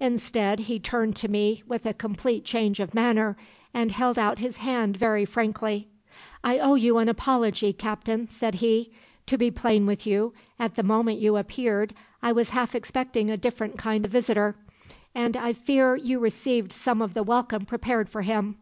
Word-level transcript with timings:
Instead, 0.00 0.58
he 0.66 0.80
turned 0.80 1.14
to 1.14 1.28
me 1.28 1.62
with 1.64 1.86
a 1.86 1.94
complete 1.94 2.44
change 2.44 2.80
of 2.80 2.92
manner, 2.92 3.36
and 3.72 3.92
held 3.92 4.18
out 4.18 4.40
his 4.40 4.56
hand 4.56 4.96
very 4.96 5.24
frankly. 5.24 5.86
"'I 6.42 6.58
owe 6.58 6.74
you 6.74 6.98
an 6.98 7.08
apology, 7.08 7.72
Captain,' 7.72 8.28
said 8.28 8.56
he. 8.56 8.90
'To 9.26 9.38
be 9.38 9.48
plain 9.52 9.86
with 9.86 10.04
you, 10.08 10.34
at 10.58 10.74
the 10.74 10.82
moment 10.82 11.20
you 11.20 11.36
appeared, 11.36 11.94
I 12.20 12.32
was 12.32 12.50
half 12.50 12.74
expecting 12.74 13.30
a 13.30 13.36
different 13.36 13.78
kind 13.78 14.04
of 14.04 14.10
visitor, 14.10 14.56
and 15.14 15.36
I 15.36 15.52
fear 15.52 15.94
you 15.94 16.18
received 16.18 16.72
some 16.72 17.00
of 17.00 17.14
the 17.14 17.22
welcome 17.22 17.64
prepared 17.64 18.08
for 18.08 18.22
him. 18.22 18.56